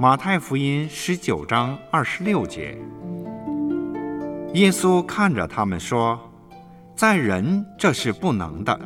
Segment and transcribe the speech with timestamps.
[0.00, 2.74] 马太福音十九章二十六节，
[4.54, 6.18] 耶稣看着他们说
[6.96, 8.80] ：“在人这是不能的，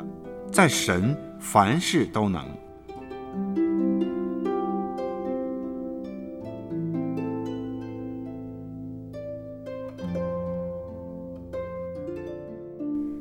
[0.51, 2.45] 在神凡事都能。”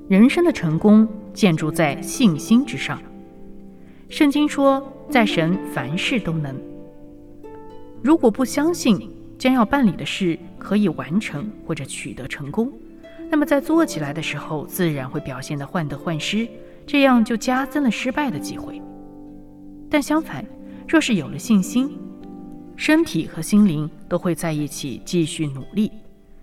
[0.09, 2.99] 人生的成功建筑在信心之上。
[4.09, 6.59] 圣经说：“在神凡事都能。”
[8.03, 9.09] 如果不相信
[9.39, 12.69] 将要办理的事可以完成或者取得成功，
[13.31, 16.45] 那么在做起来的时候自然会表现得患得患失，
[16.85, 18.81] 这样就加增了失败的机会。
[19.89, 20.45] 但相反，
[20.85, 21.97] 若是有了信心，
[22.75, 25.89] 身体和心灵都会在一起继续努力，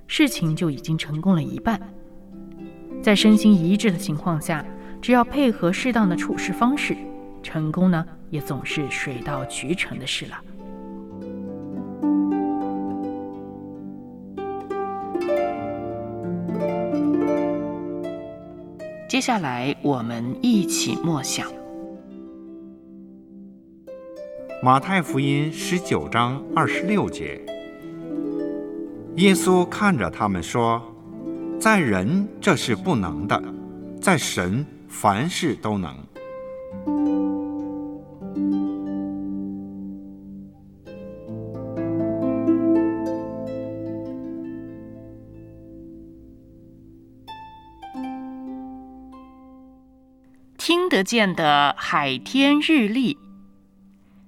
[0.07, 1.79] 事情就已经成功了一半。
[3.03, 4.65] 在身心一致的情况下，
[5.03, 6.97] 只要配合适当的处事方式，
[7.43, 10.41] 成功呢也总是水到渠成的事了。
[19.11, 21.49] 接下来，我们一起默想
[24.63, 27.45] 《马太福音》十九章二十六节。
[29.17, 30.81] 耶稣看着他们说
[31.59, 33.43] ：“在人这是不能的，
[34.01, 35.93] 在神凡事都能。”
[50.71, 53.19] 听得见的海天日历，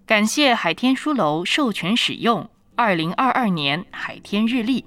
[0.05, 4.85] 感谢海天书楼授权使用二零二二年海天日历。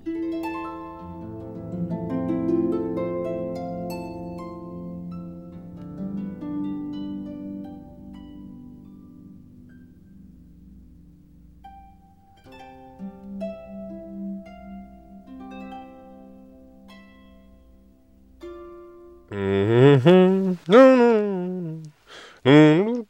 [19.38, 21.05] 嗯哼，嗯，